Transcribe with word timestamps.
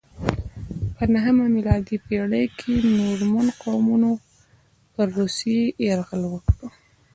په 0.95 1.03
نهمه 1.13 1.45
میلادي 1.55 1.95
پیړۍ 2.05 2.45
کې 2.59 2.73
نورمن 2.99 3.47
قومونو 3.63 4.11
پر 4.93 5.07
روسیې 5.19 5.61
یرغل 5.87 6.21
وکړ. 6.29 6.61